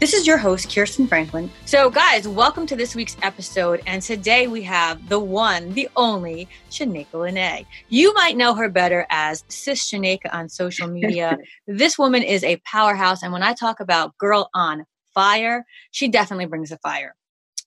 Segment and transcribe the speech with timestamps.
[0.00, 1.50] This is your host, Kirsten Franklin.
[1.64, 3.82] So, guys, welcome to this week's episode.
[3.84, 7.66] And today we have the one, the only, Shaneka Lene.
[7.88, 11.36] You might know her better as Sis Shaneka on social media.
[11.66, 13.24] this woman is a powerhouse.
[13.24, 14.84] And when I talk about Girl on
[15.14, 17.16] Fire, she definitely brings the fire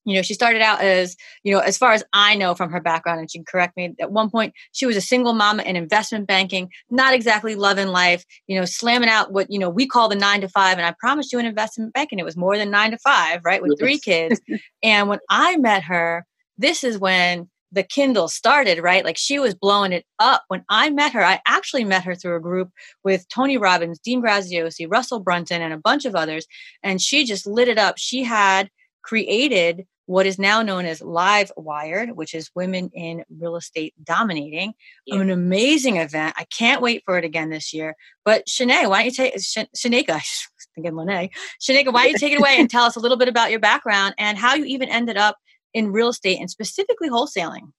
[0.06, 2.82] you know, she started out as, you know, as far as I know from her
[2.82, 5.76] background, and she can correct me, at one point she was a single mama in
[5.76, 10.10] investment banking, not exactly loving life, you know, slamming out what, you know, we call
[10.10, 10.78] the nine to five.
[10.78, 13.62] And I promised you an investment banking, it was more than nine to five, right?
[13.62, 14.42] With three kids.
[14.84, 16.26] and when I met her,
[16.58, 19.06] this is when the Kindle started, right?
[19.06, 20.44] Like she was blowing it up.
[20.50, 22.70] When I met her, I actually met her through a group
[23.04, 26.46] with Tony Robbins, Dean Graziosi, Russell Brunson, and a bunch of others.
[26.84, 27.98] And she just lit it up.
[27.98, 28.70] She had
[29.04, 34.74] created what is now known as Live Wired, which is Women in Real Estate Dominating.
[35.06, 35.22] Yeah.
[35.22, 36.36] An amazing event.
[36.38, 37.96] I can't wait for it again this year.
[38.26, 40.22] But Shanae, why don't you take Sh- Shaneka?
[40.76, 41.30] Thinking Lene.
[41.62, 43.62] Shaneka, why don't you take it away and tell us a little bit about your
[43.62, 45.38] background and how you even ended up
[45.74, 47.72] in real estate and specifically wholesaling?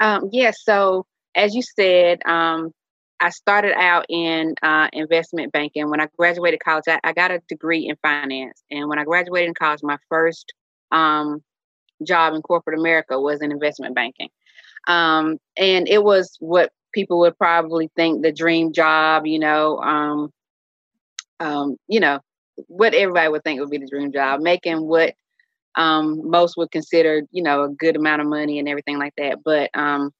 [0.00, 0.32] Um, yes.
[0.32, 2.74] Yeah, so as you said, um,
[3.20, 5.88] I started out in uh, investment banking.
[5.88, 8.62] When I graduated college, I, I, got a degree in finance.
[8.70, 10.52] And when I graduated in college, my first
[10.92, 11.42] um,
[12.04, 14.28] job in corporate America was in investment banking.
[14.86, 20.32] Um, and it was what people would probably think the dream job, you know, um,
[21.38, 22.20] um, you know,
[22.66, 25.14] what everybody would think would be the dream job, making what
[25.76, 29.38] um, most would consider, you know, a good amount of money and everything like that.
[29.44, 30.12] But um,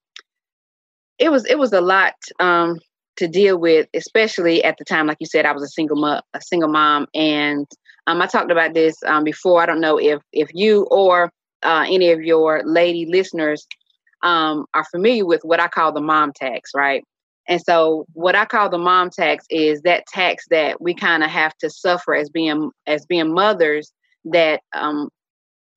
[1.18, 2.78] it was it was a lot um,
[3.16, 6.22] to deal with, especially at the time, like you said, I was a single mom,
[6.34, 7.66] a single mom, and
[8.06, 9.62] um, I talked about this um, before.
[9.62, 11.30] I don't know if if you or
[11.62, 13.66] uh, any of your lady listeners
[14.22, 17.04] um, are familiar with what I call the mom tax, right?
[17.48, 21.30] And so, what I call the mom tax is that tax that we kind of
[21.30, 23.92] have to suffer as being as being mothers
[24.26, 25.08] that um,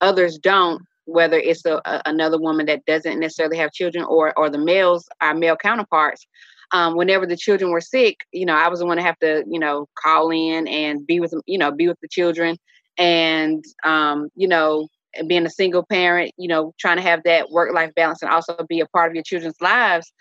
[0.01, 0.81] others don't.
[1.05, 5.07] Whether it's a, a, another woman that doesn't necessarily have children, or or the males,
[5.19, 6.25] our male counterparts,
[6.73, 9.44] um, whenever the children were sick, you know, I was the one to have to,
[9.47, 12.57] you know, call in and be with them, you know, be with the children
[12.97, 14.88] and, um, you know,
[15.28, 18.56] being a single parent, you know, trying to have that work life balance and also
[18.68, 20.12] be a part of your children's lives.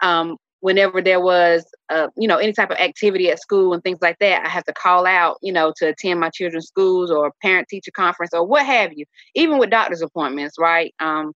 [0.00, 3.98] Um, whenever there was, uh, you know, any type of activity at school and things
[4.02, 7.32] like that, I have to call out, you know, to attend my children's schools or
[7.42, 9.04] parent teacher conference or what have you,
[9.34, 10.94] even with doctor's appointments, right?
[11.00, 11.32] Um,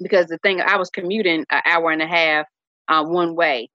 [0.00, 2.46] because the thing, I was commuting an hour and a half
[2.88, 3.68] uh, one way.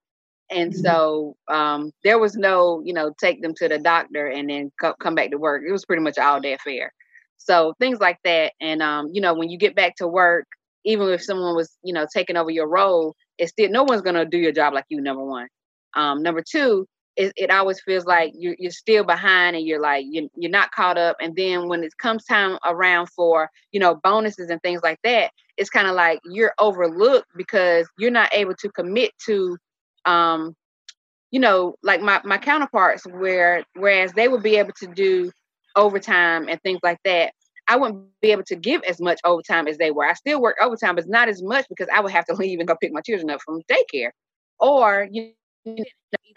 [0.50, 0.82] And mm-hmm.
[0.82, 4.96] so um, there was no, you know, take them to the doctor and then co-
[5.00, 5.64] come back to work.
[5.68, 6.94] It was pretty much all day affair.
[7.44, 8.54] So things like that.
[8.62, 10.46] And um, you know, when you get back to work,
[10.86, 14.26] even if someone was, you know, taking over your role, it's still no one's gonna
[14.26, 15.48] do your job like you, number one.
[15.96, 16.88] Um, number two,
[17.18, 20.72] it, it always feels like you're, you're still behind and you're like you're, you're not
[20.72, 24.82] caught up and then when it comes time around for you know bonuses and things
[24.82, 29.58] like that it's kind of like you're overlooked because you're not able to commit to
[30.06, 30.56] um
[31.32, 35.32] you know like my my counterparts where whereas they would be able to do
[35.76, 37.34] overtime and things like that,
[37.68, 40.06] I wouldn't be able to give as much overtime as they were.
[40.06, 42.68] I still work overtime, but not as much because I would have to leave and
[42.68, 44.12] go pick my children up from daycare.
[44.60, 45.32] Or you
[45.66, 45.84] know,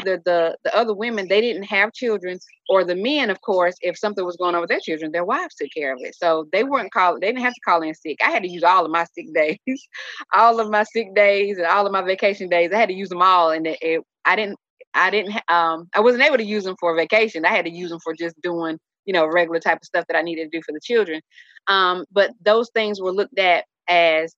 [0.01, 3.99] either the the other women they didn't have children, or the men, of course, if
[3.99, 6.15] something was going on with their children, their wives took care of it.
[6.15, 7.21] So they weren't called.
[7.21, 8.19] They didn't have to call in sick.
[8.25, 9.89] I had to use all of my sick days,
[10.33, 12.71] all of my sick days, and all of my vacation days.
[12.73, 14.59] I had to use them all, and it, it, I didn't.
[14.97, 15.35] I didn't.
[15.49, 17.45] Um, I wasn't able to use them for vacation.
[17.45, 20.17] I had to use them for just doing you know, regular type of stuff that
[20.17, 21.21] I needed to do for the children.
[21.67, 24.35] Um, but those things were looked at as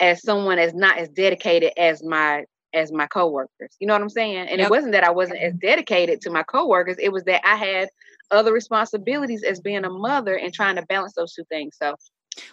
[0.00, 2.44] as someone as not as dedicated as my
[2.74, 3.74] as my coworkers.
[3.80, 4.48] You know what I'm saying?
[4.48, 4.66] And yep.
[4.66, 7.88] it wasn't that I wasn't as dedicated to my coworkers, it was that I had
[8.30, 11.76] other responsibilities as being a mother and trying to balance those two things.
[11.80, 11.94] So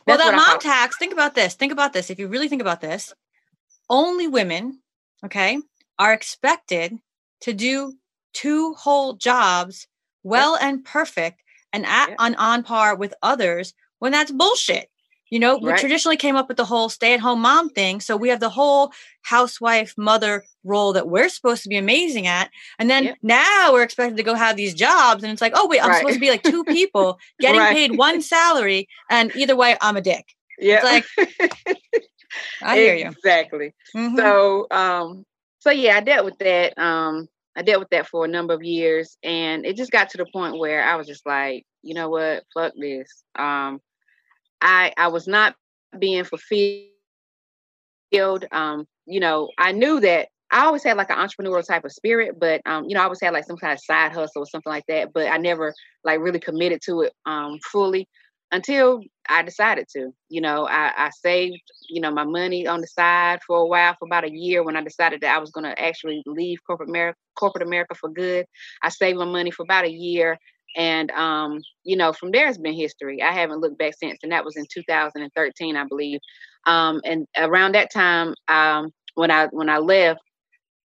[0.08, 1.54] well that mom tax, think about this.
[1.54, 2.10] Think about this.
[2.10, 3.14] If you really think about this,
[3.90, 4.80] only women,
[5.24, 5.60] okay,
[6.00, 6.98] are expected
[7.42, 7.94] to do
[8.34, 9.88] two whole jobs
[10.24, 11.42] well and perfect
[11.76, 12.16] and at, yeah.
[12.20, 14.90] on on par with others when that's bullshit.
[15.32, 18.00] You know, we traditionally came up with the whole stay at home mom thing.
[18.00, 18.94] So we have the whole
[19.24, 22.52] housewife mother role that we're supposed to be amazing at.
[22.78, 25.24] And then now we're expected to go have these jobs.
[25.24, 25.98] And it's like, oh, wait, I'm right.
[25.98, 27.74] supposed to be like two people getting right.
[27.74, 28.88] paid one salary.
[29.10, 30.26] And either way, I'm a dick.
[30.60, 30.82] Yeah.
[30.84, 31.78] It's like,
[32.62, 33.08] I hear you.
[33.08, 33.74] Exactly.
[33.96, 34.18] Mm-hmm.
[34.18, 35.26] So, um,
[35.60, 36.78] so yeah, I dealt with that.
[36.78, 40.18] Um, I dealt with that for a number of years, and it just got to
[40.18, 43.24] the point where I was just like, you know what, fuck this.
[43.38, 43.80] Um,
[44.62, 45.56] I I was not
[45.98, 46.90] being fulfilled.
[48.52, 52.40] Um, you know, I knew that I always had like an entrepreneurial type of spirit,
[52.40, 54.72] but um, you know, I always had like some kind of side hustle or something
[54.72, 55.14] like that.
[55.14, 55.74] But I never
[56.04, 58.08] like really committed to it um fully
[58.56, 60.12] until I decided to.
[60.30, 63.96] You know, I, I saved, you know, my money on the side for a while,
[64.00, 67.18] for about a year when I decided that I was gonna actually leave corporate America
[67.36, 68.46] corporate America for good.
[68.82, 70.38] I saved my money for about a year.
[70.76, 73.22] And um, you know, from there has been history.
[73.22, 76.20] I haven't looked back since, and that was in 2013, I believe.
[76.66, 80.20] Um, and around that time, um, when I when I left,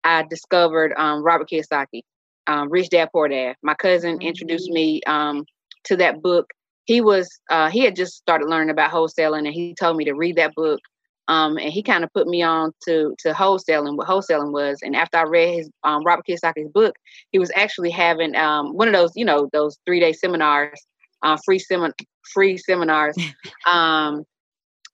[0.03, 2.01] I discovered um, Robert Kiyosaki,
[2.47, 3.55] um, Rich Dad Poor Dad.
[3.61, 4.27] My cousin mm-hmm.
[4.27, 5.45] introduced me um,
[5.85, 6.47] to that book.
[6.85, 10.13] He was uh, he had just started learning about wholesaling, and he told me to
[10.13, 10.79] read that book.
[11.27, 14.79] Um, and he kind of put me on to to wholesaling, what wholesaling was.
[14.81, 16.95] And after I read his um, Robert Kiyosaki's book,
[17.31, 20.85] he was actually having um, one of those, you know, those three day seminars,
[21.23, 21.93] uh, free seminar,
[22.33, 23.15] free seminars.
[23.71, 24.25] um,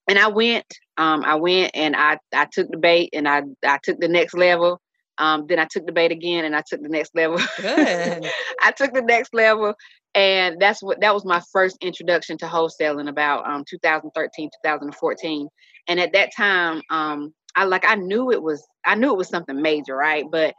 [0.07, 0.65] and I went,
[0.97, 4.33] um, I went and I I took the bait and I I took the next
[4.33, 4.81] level.
[5.17, 7.39] Um, then I took the bait again and I took the next level.
[7.57, 8.29] Good.
[8.63, 9.73] I took the next level.
[10.17, 15.47] And that's what that was my first introduction to wholesaling about um, 2013, 2014.
[15.87, 19.29] And at that time, um, I like I knew it was I knew it was
[19.29, 20.25] something major, right?
[20.29, 20.55] But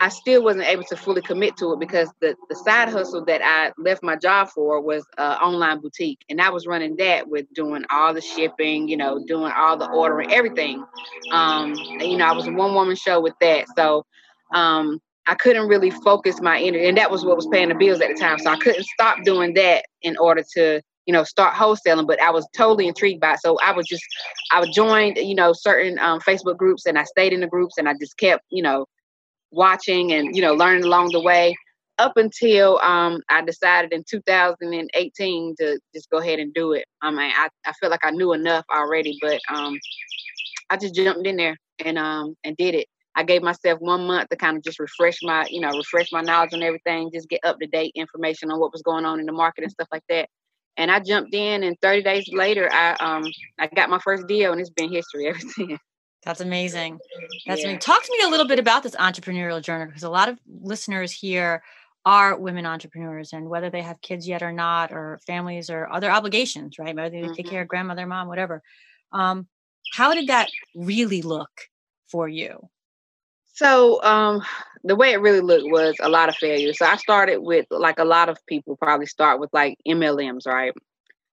[0.00, 3.42] I still wasn't able to fully commit to it because the, the side hustle that
[3.44, 6.20] I left my job for was an online boutique.
[6.30, 9.90] And I was running that with doing all the shipping, you know, doing all the
[9.90, 10.82] ordering, everything.
[11.32, 13.66] Um, you know, I was a one woman show with that.
[13.76, 14.06] So
[14.54, 16.86] um, I couldn't really focus my energy.
[16.86, 18.38] And that was what was paying the bills at the time.
[18.38, 22.30] So I couldn't stop doing that in order to you know, start wholesaling, but I
[22.30, 23.40] was totally intrigued by it.
[23.40, 24.04] So I was just,
[24.52, 27.88] I joined, you know, certain um, Facebook groups and I stayed in the groups and
[27.88, 28.86] I just kept, you know,
[29.50, 31.56] watching and you know learning along the way
[31.98, 36.86] up until um, I decided in 2018 to just go ahead and do it.
[37.02, 39.78] I mean, I, I felt like I knew enough already, but um,
[40.70, 42.86] I just jumped in there and um, and did it.
[43.14, 46.20] I gave myself one month to kind of just refresh my, you know, refresh my
[46.20, 49.26] knowledge on everything, just get up to date information on what was going on in
[49.26, 50.28] the market and stuff like that.
[50.76, 53.24] And I jumped in, and 30 days later, I um
[53.58, 55.80] I got my first deal, and it's been history ever since.
[56.22, 56.98] That's amazing.
[57.46, 57.68] That's yeah.
[57.68, 57.78] amazing.
[57.80, 61.12] Talk to me a little bit about this entrepreneurial journey because a lot of listeners
[61.12, 61.62] here
[62.06, 66.10] are women entrepreneurs and whether they have kids yet or not or families or other
[66.10, 66.94] obligations, right?
[66.94, 67.32] Whether they mm-hmm.
[67.34, 68.62] take care of grandmother, mom, whatever.
[69.12, 69.48] Um,
[69.92, 71.50] how did that really look
[72.10, 72.68] for you?
[73.60, 74.40] So um,
[74.84, 76.72] the way it really looked was a lot of failure.
[76.72, 80.72] So I started with like a lot of people probably start with like MLMs, right?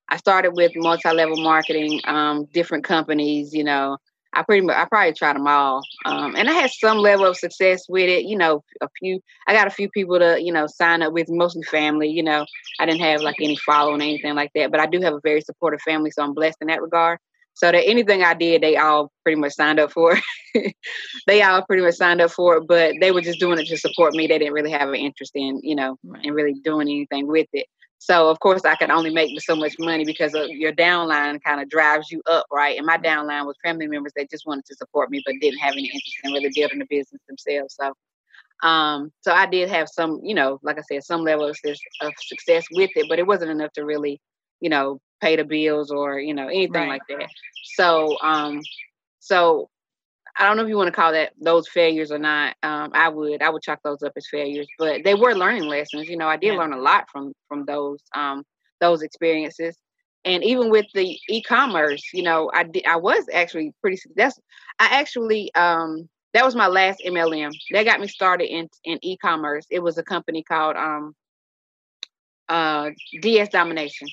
[0.10, 3.96] I started with multi-level marketing, um, different companies, you know,
[4.34, 7.38] I pretty much I probably tried them all, um, and I had some level of
[7.38, 8.26] success with it.
[8.26, 11.28] You know, a few I got a few people to you know sign up with,
[11.30, 12.10] mostly family.
[12.10, 12.46] You know,
[12.80, 15.22] I didn't have like any following or anything like that, but I do have a
[15.24, 17.20] very supportive family, so I'm blessed in that regard.
[17.58, 20.16] So that anything I did, they all pretty much signed up for.
[21.28, 23.78] they all pretty much signed up for it, but they were just doing it to
[23.78, 24.28] support me.
[24.28, 27.66] They didn't really have an interest in, you know, in really doing anything with it.
[27.98, 31.60] So of course I could only make so much money because of your downline kind
[31.60, 32.78] of drives you up, right?
[32.78, 35.74] And my downline was family members that just wanted to support me but didn't have
[35.74, 37.76] any interest in really building the business themselves.
[37.76, 37.94] So
[38.62, 41.58] um so I did have some, you know, like I said, some level of,
[42.02, 44.22] of success with it, but it wasn't enough to really,
[44.62, 46.90] you know, pay the bills or, you know, anything right.
[46.90, 47.30] like that.
[47.64, 48.62] So um
[49.20, 49.70] so
[50.40, 52.56] I don't know if you want to call that those failures or not.
[52.62, 56.08] Um, I would I would chalk those up as failures, but they were learning lessons.
[56.08, 56.60] You know, I did yeah.
[56.60, 58.44] learn a lot from from those um,
[58.80, 59.76] those experiences.
[60.26, 64.44] And even with the e-commerce, you know, I did I was actually pretty successful.
[64.78, 67.52] I actually um, that was my last MLM.
[67.72, 69.66] That got me started in in e-commerce.
[69.72, 71.16] It was a company called um,
[72.48, 74.08] uh, DS Domination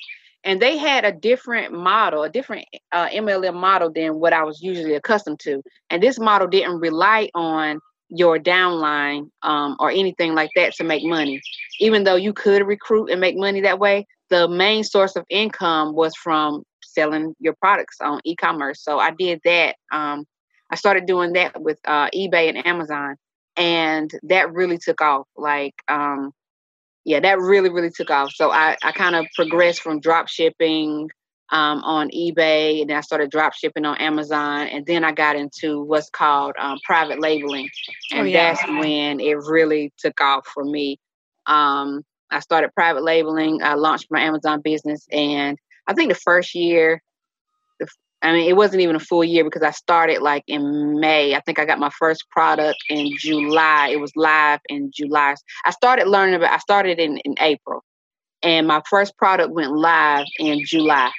[0.45, 4.61] and they had a different model, a different uh, MLM model than what I was
[4.61, 5.63] usually accustomed to.
[5.89, 11.03] And this model didn't rely on your downline um, or anything like that to make
[11.03, 11.41] money.
[11.79, 15.95] Even though you could recruit and make money that way, the main source of income
[15.95, 18.83] was from selling your products on e-commerce.
[18.83, 19.75] So I did that.
[19.91, 20.25] Um,
[20.69, 23.15] I started doing that with uh, eBay and Amazon,
[23.57, 25.27] and that really took off.
[25.35, 26.31] Like um,
[27.05, 28.33] yeah, that really, really took off.
[28.33, 31.09] So I, I kind of progressed from drop shipping
[31.51, 35.35] um, on eBay, and then I started drop shipping on Amazon, and then I got
[35.35, 37.69] into what's called um, private labeling,
[38.11, 38.53] oh, and oh, yeah.
[38.53, 40.99] that's when it really took off for me.
[41.45, 43.61] Um, I started private labeling.
[43.61, 45.57] I launched my Amazon business, and
[45.87, 47.03] I think the first year,
[48.25, 51.35] I mean, it wasn't even a full year because I started like in May.
[51.35, 53.89] I think I got my first product in July.
[53.91, 55.35] It was live in July.
[55.63, 56.51] I started learning about.
[56.51, 57.83] I started in in April,
[58.41, 61.11] and my first product went live in July,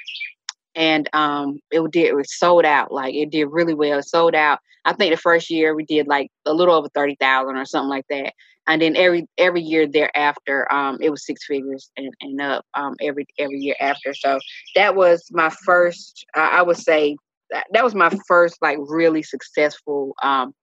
[0.75, 2.07] and um, it did.
[2.07, 2.91] It was sold out.
[2.91, 3.99] Like it did really well.
[3.99, 4.59] It sold out.
[4.83, 7.89] I think the first year we did like a little over thirty thousand or something
[7.89, 8.33] like that
[8.67, 12.95] and then every every year thereafter um, it was six figures and, and up um,
[13.01, 14.13] every every year after.
[14.13, 14.39] So
[14.75, 17.15] that was my first uh, i would say
[17.49, 20.53] that, that was my first like really successful um,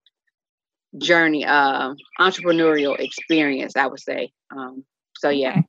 [0.98, 4.30] journey uh, entrepreneurial experience i would say.
[4.56, 4.84] Um,
[5.16, 5.62] so yeah.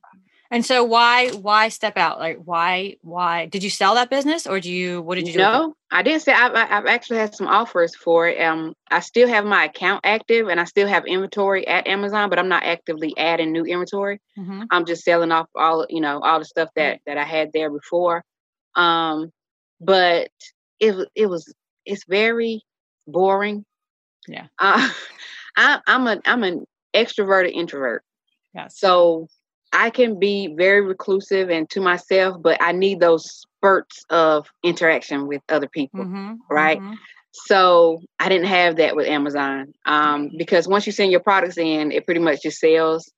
[0.52, 2.20] And so why why step out?
[2.20, 5.40] Like why why did you sell that business or do you what did you do?
[5.40, 6.34] No, I didn't say.
[6.34, 8.40] I've, I've actually had some offers for it.
[8.40, 12.38] Um, I still have my account active and I still have inventory at Amazon, but
[12.38, 14.22] I'm not actively adding new inventory.
[14.38, 14.64] Mm-hmm.
[14.70, 17.72] I'm just selling off all you know all the stuff that that I had there
[17.72, 18.24] before.
[18.76, 19.32] Um,
[19.82, 20.30] but
[20.80, 21.54] it it was
[21.86, 22.62] it's very
[23.08, 23.66] boring.
[24.28, 24.48] Yeah.
[24.60, 24.90] Uh,
[25.58, 28.04] I, I'm a I'm an extroverted introvert.
[28.54, 28.68] Yeah.
[28.68, 29.28] So
[29.76, 35.28] I can be very reclusive and to myself, but I need those spurts of interaction
[35.28, 36.80] with other people, mm-hmm, right?
[36.80, 36.94] Mm-hmm.
[37.34, 41.92] So I didn't have that with Amazon um, because once you send your products in,
[41.92, 43.12] it pretty much just sells.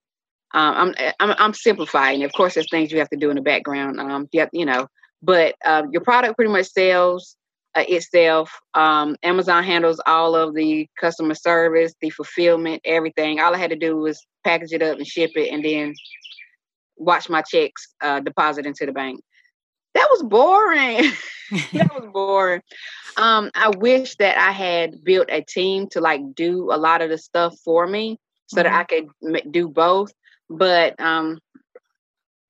[0.55, 2.23] Um, I'm, I'm, I'm simplifying.
[2.23, 3.99] Of course, there's things you have to do in the background.
[3.99, 4.87] Um, you, have, you know,
[5.21, 7.35] but uh, your product pretty much sells
[7.75, 8.51] uh, itself.
[8.73, 13.39] Um, Amazon handles all of the customer service, the fulfillment, everything.
[13.39, 15.93] All I had to do was package it up and ship it, and then
[16.97, 19.21] watch my checks uh, deposit into the bank.
[19.93, 21.11] That was boring.
[21.73, 22.61] that was boring.
[23.17, 27.09] Um, I wish that I had built a team to like do a lot of
[27.09, 28.63] the stuff for me so mm-hmm.
[28.63, 30.13] that I could m- do both.
[30.49, 31.39] But um,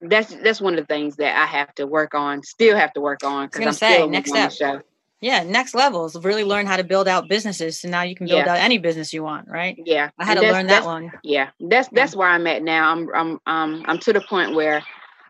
[0.02, 2.44] that's that's one of the things that I have to work on.
[2.44, 4.86] Still have to work on because I'm say, still next step.
[5.20, 7.80] Yeah, next levels really learn how to build out businesses.
[7.80, 8.52] So now you can build yeah.
[8.52, 9.76] out any business you want, right?
[9.84, 11.12] Yeah, I had to learn that one.
[11.24, 12.92] Yeah, that's that's where I'm at now.
[12.92, 14.84] I'm I'm um I'm to the point where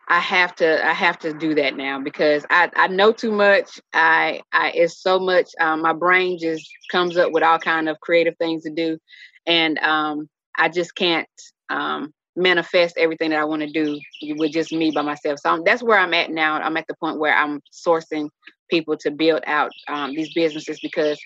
[0.09, 3.79] I have to I have to do that now because I I know too much.
[3.93, 5.51] I I it's so much.
[5.59, 8.97] Um, my brain just comes up with all kind of creative things to do,
[9.45, 11.29] and um I just can't
[11.69, 13.99] um manifest everything that I want to do
[14.35, 15.39] with just me by myself.
[15.39, 16.53] So I'm, that's where I'm at now.
[16.53, 18.29] I'm at the point where I'm sourcing
[18.69, 21.19] people to build out um, these businesses because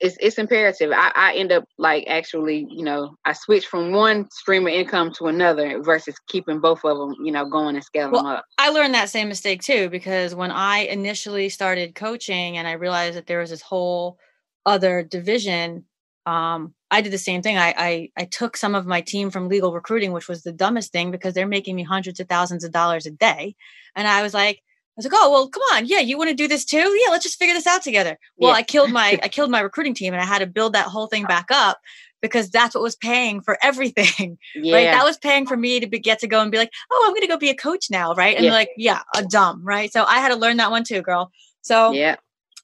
[0.00, 0.92] it's it's imperative.
[0.92, 5.12] I, I end up like actually, you know, I switch from one stream of income
[5.18, 8.44] to another versus keeping both of them, you know, going and scaling well, them up.
[8.58, 13.16] I learned that same mistake too because when I initially started coaching and I realized
[13.16, 14.18] that there was this whole
[14.64, 15.84] other division,
[16.26, 17.58] um, I did the same thing.
[17.58, 20.92] I, I I took some of my team from legal recruiting, which was the dumbest
[20.92, 23.56] thing because they're making me hundreds of thousands of dollars a day,
[23.96, 24.60] and I was like,
[24.98, 26.76] was like, oh well, come on, yeah, you want to do this too?
[26.76, 28.18] Yeah, let's just figure this out together.
[28.36, 28.56] Well, yeah.
[28.56, 31.06] I killed my I killed my recruiting team, and I had to build that whole
[31.06, 31.78] thing back up
[32.20, 34.74] because that's what was paying for everything, yeah.
[34.74, 34.84] right?
[34.84, 37.12] That was paying for me to be, get to go and be like, oh, I'm
[37.12, 38.36] going to go be a coach now, right?
[38.36, 38.52] And yeah.
[38.52, 39.92] like, yeah, a dumb, right?
[39.92, 41.30] So I had to learn that one too, girl.
[41.62, 42.16] So yeah.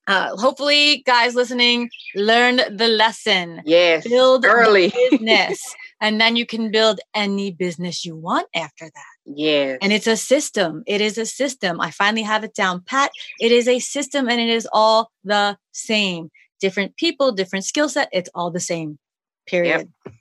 [0.06, 3.62] Uh, hopefully, guys listening, learn the lesson.
[3.64, 5.58] Yes, build early business,
[5.98, 9.13] and then you can build any business you want after that.
[9.26, 9.78] Yes.
[9.80, 10.82] And it's a system.
[10.86, 11.80] It is a system.
[11.80, 13.10] I finally have it down pat.
[13.40, 16.30] It is a system and it is all the same.
[16.60, 18.08] Different people, different skill set.
[18.12, 18.98] It's all the same.
[19.46, 19.90] Period.
[20.04, 20.14] Yep.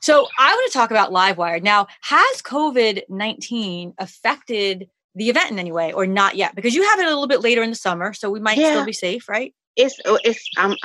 [0.00, 1.62] So I want to talk about Livewire.
[1.62, 6.54] Now, has COVID 19 affected the event in any way or not yet?
[6.54, 8.70] Because you have it a little bit later in the summer, so we might yeah.
[8.70, 9.54] still be safe, right?
[9.76, 10.76] It's oh, it's I'm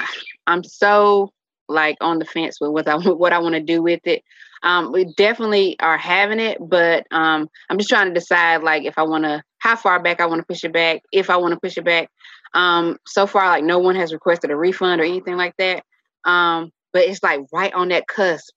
[0.48, 1.32] I'm so
[1.70, 4.24] like on the fence with what I what I want to do with it.
[4.63, 8.98] Um, we definitely are having it, but um, I'm just trying to decide like if
[8.98, 11.53] I want to how far back I want to push it back, if I want
[11.53, 12.10] to push it back.
[12.53, 15.84] Um, so far, like no one has requested a refund or anything like that.
[16.25, 18.53] Um, but it's like right on that cusp.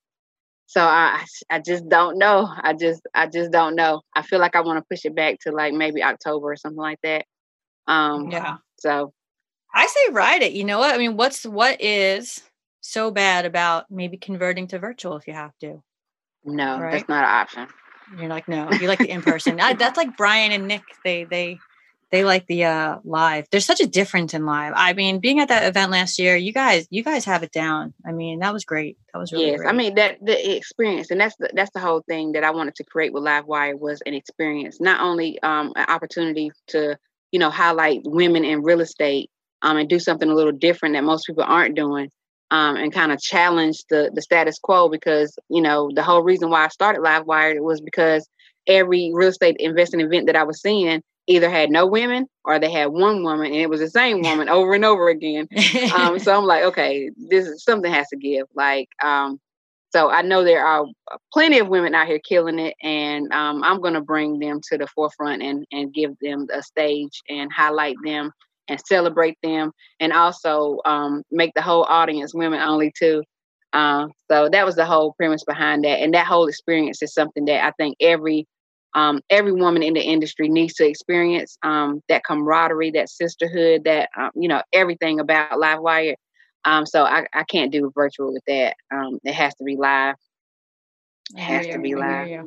[0.66, 2.48] So I I just don't know.
[2.56, 4.02] I just I just don't know.
[4.14, 6.76] I feel like I want to push it back to like maybe October or something
[6.76, 7.24] like that.
[7.86, 8.56] Um, yeah.
[8.78, 9.12] So
[9.74, 10.52] I say ride it.
[10.52, 10.94] You know what?
[10.94, 12.42] I mean, what's what is
[12.80, 15.82] so bad about maybe converting to virtual if you have to?
[16.46, 16.92] No, right?
[16.92, 17.68] that's not an option.
[18.18, 19.56] You're like, no, you like the in person.
[19.56, 20.82] that's like Brian and Nick.
[21.04, 21.58] They they
[22.10, 23.46] they like the uh live.
[23.50, 24.72] There's such a difference in live.
[24.76, 27.94] I mean, being at that event last year, you guys you guys have it down.
[28.06, 28.96] I mean, that was great.
[29.12, 29.58] That was really yes.
[29.58, 29.68] Great.
[29.68, 32.76] I mean that the experience, and that's the, that's the whole thing that I wanted
[32.76, 36.96] to create with Livewire was an experience, not only um an opportunity to
[37.32, 39.30] you know highlight women in real estate
[39.62, 42.10] um and do something a little different that most people aren't doing,
[42.50, 46.50] um, and kind of challenge the the status quo because you know the whole reason
[46.50, 48.28] why I started Livewire was because
[48.66, 52.70] every real estate investing event that I was seeing, either had no women or they
[52.70, 55.48] had one woman and it was the same woman over and over again.
[55.94, 58.46] Um, so I'm like, okay, this is something has to give.
[58.54, 59.40] Like, um,
[59.90, 60.84] so I know there are
[61.32, 64.78] plenty of women out here killing it, and um, I'm going to bring them to
[64.78, 68.32] the forefront and and give them a stage and highlight them
[68.68, 73.22] and celebrate them, and also um, make the whole audience women only too.
[73.72, 77.44] Uh, so that was the whole premise behind that, and that whole experience is something
[77.46, 78.46] that I think every
[78.94, 84.08] um, every woman in the industry needs to experience um, that camaraderie, that sisterhood, that
[84.16, 86.14] um, you know everything about Livewire.
[86.64, 88.76] Um, so I, I can't do virtual with that.
[88.92, 90.16] Um, it has to be live.
[91.34, 92.46] It has to be live.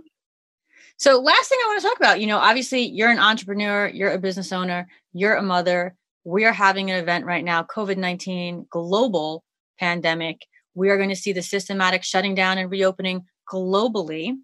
[0.98, 4.12] So last thing I want to talk about, you know, obviously you're an entrepreneur, you're
[4.12, 5.96] a business owner, you're a mother.
[6.30, 9.44] We are having an event right now, COVID 19 global
[9.80, 10.46] pandemic.
[10.76, 14.36] We are going to see the systematic shutting down and reopening globally.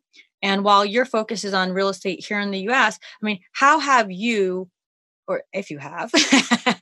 [0.42, 3.78] And while your focus is on real estate here in the US, I mean, how
[3.78, 4.68] have you,
[5.28, 6.12] or if you have,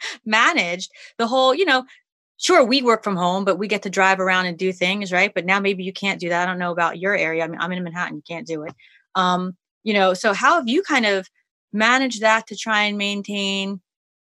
[0.25, 1.83] managed the whole, you know,
[2.38, 5.33] sure, we work from home, but we get to drive around and do things, right?
[5.36, 6.43] But now maybe you can't do that.
[6.43, 7.43] I don't know about your area.
[7.43, 8.74] I mean, I'm in Manhattan, you can't do it.
[9.15, 11.27] Um, you know, so how have you kind of
[11.74, 13.81] managed that to try and maintain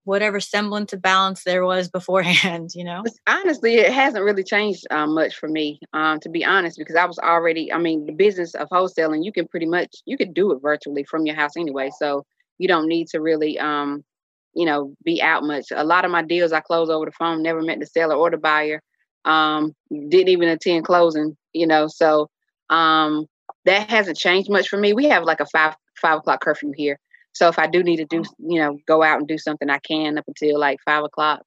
[0.09, 3.05] whatever semblance of balance there was beforehand, you know?
[3.27, 7.05] Honestly, it hasn't really changed um, much for me, um, to be honest, because I
[7.05, 10.51] was already, I mean, the business of wholesaling, you can pretty much, you could do
[10.53, 11.91] it virtually from your house anyway.
[11.99, 12.25] So
[12.57, 14.03] you don't need to really, um,
[14.55, 15.67] you know, be out much.
[15.75, 18.31] A lot of my deals I close over the phone, never met the seller or
[18.31, 18.81] the buyer,
[19.27, 22.31] um, didn't even attend closing, you know, so
[22.71, 23.27] um,
[23.67, 24.95] that hasn't changed much for me.
[24.95, 26.99] We have like a five, five o'clock curfew here.
[27.39, 29.79] So if I do need to do, you know, go out and do something, I
[29.79, 31.43] can up until like five o'clock,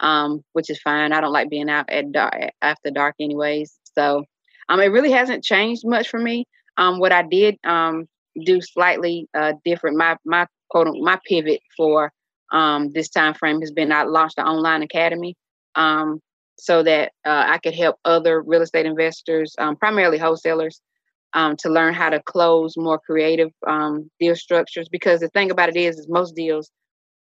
[0.00, 1.12] um, which is fine.
[1.12, 3.72] I don't like being out at dark after dark, anyways.
[3.96, 4.24] So
[4.68, 6.46] um, it really hasn't changed much for me.
[6.76, 8.06] Um, what I did um
[8.44, 9.96] do slightly uh different.
[9.96, 12.10] My my quote my pivot for
[12.50, 15.36] um this time frame has been I launched an online academy
[15.76, 16.20] um
[16.58, 20.80] so that uh, I could help other real estate investors, um, primarily wholesalers,
[21.32, 24.88] um, to learn how to close more creative um, deal structures.
[24.88, 26.70] Because the thing about it is, is most deals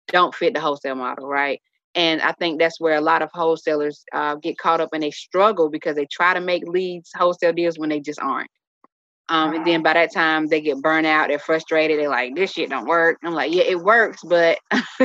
[0.07, 1.61] don't fit the wholesale model, right?
[1.95, 5.11] And I think that's where a lot of wholesalers uh, get caught up and they
[5.11, 8.49] struggle because they try to make leads wholesale deals when they just aren't.
[9.27, 12.51] Um, and then by that time they get burnt out, they're frustrated, they're like, this
[12.51, 13.17] shit don't work.
[13.23, 14.59] I'm like, yeah, it works, but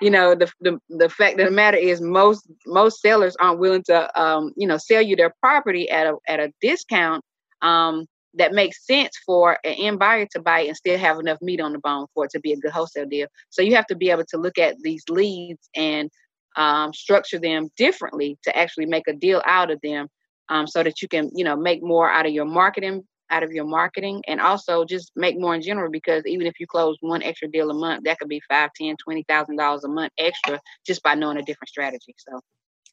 [0.00, 3.84] you know, the, the the fact of the matter is most most sellers aren't willing
[3.84, 7.22] to um, you know, sell you their property at a at a discount
[7.60, 11.60] um that makes sense for an end buyer to buy and still have enough meat
[11.60, 13.26] on the bone for it to be a good wholesale deal.
[13.50, 16.10] So you have to be able to look at these leads and
[16.56, 20.08] um, structure them differently to actually make a deal out of them,
[20.48, 23.52] um, so that you can, you know, make more out of your marketing, out of
[23.52, 25.90] your marketing, and also just make more in general.
[25.90, 28.96] Because even if you close one extra deal a month, that could be five, ten,
[29.02, 32.14] twenty thousand dollars a month extra just by knowing a different strategy.
[32.18, 32.40] So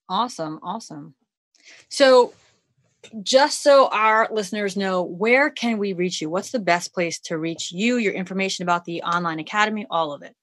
[0.07, 1.15] awesome, awesome.
[1.89, 2.33] So
[3.23, 6.29] just so our listeners know, where can we reach you?
[6.29, 10.21] What's the best place to reach you, your information about the online academy, all of
[10.21, 10.35] it?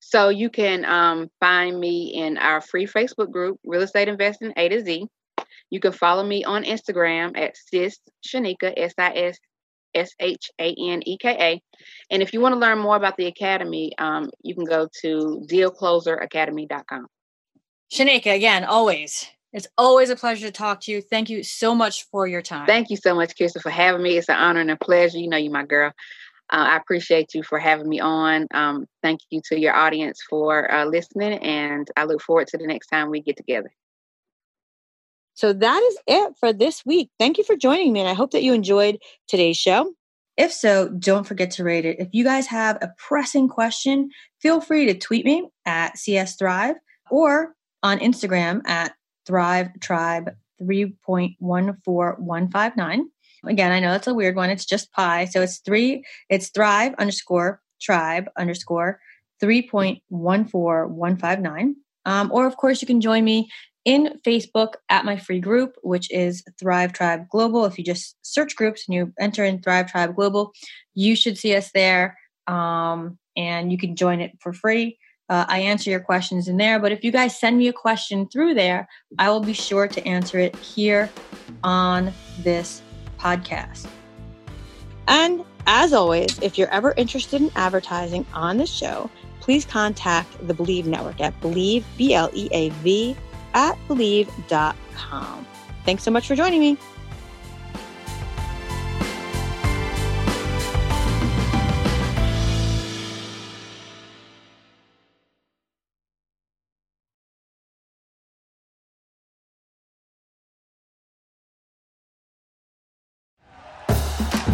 [0.00, 4.68] So you can um, find me in our free Facebook group, Real Estate Investing A
[4.68, 5.06] to Z.
[5.70, 9.38] You can follow me on Instagram at sis Shaneka, S I S
[9.94, 11.62] S H A N E K A.
[12.10, 15.44] And if you want to learn more about the academy, um, you can go to
[15.50, 17.06] dealcloseracademy.com.
[17.92, 21.00] Shaneka, again, always it's always a pleasure to talk to you.
[21.00, 22.66] Thank you so much for your time.
[22.66, 24.18] Thank you so much, Kirsten, for having me.
[24.18, 25.16] It's an honor and a pleasure.
[25.16, 25.92] You know, you my girl.
[26.52, 28.48] Uh, I appreciate you for having me on.
[28.52, 32.66] Um, thank you to your audience for uh, listening, and I look forward to the
[32.66, 33.70] next time we get together.
[35.32, 37.10] So that is it for this week.
[37.18, 39.94] Thank you for joining me, and I hope that you enjoyed today's show.
[40.36, 41.96] If so, don't forget to rate it.
[41.98, 44.10] If you guys have a pressing question,
[44.42, 46.76] feel free to tweet me at CS Thrive
[47.10, 48.92] or on Instagram at
[49.26, 50.30] Thrive Tribe
[50.62, 53.00] 3.14159.
[53.44, 54.48] Again, I know that's a weird one.
[54.50, 55.26] It's just pi.
[55.26, 59.00] So it's three, it's thrive underscore tribe underscore
[59.42, 61.74] 3.14159.
[62.06, 63.50] Um, or, of course, you can join me
[63.84, 67.64] in Facebook at my free group, which is Thrive Tribe Global.
[67.64, 70.52] If you just search groups and you enter in Thrive Tribe Global,
[70.94, 72.18] you should see us there.
[72.46, 74.98] Um, and you can join it for free.
[75.28, 76.78] Uh, I answer your questions in there.
[76.78, 80.06] But if you guys send me a question through there, I will be sure to
[80.06, 81.10] answer it here
[81.64, 82.12] on
[82.42, 82.82] this
[83.18, 83.86] podcast.
[85.08, 89.10] And as always, if you're ever interested in advertising on the show,
[89.40, 93.16] please contact the Bleav Network at bleav, B L E A V,
[93.54, 95.46] at Bleav.com.
[95.84, 96.76] Thanks so much for joining me.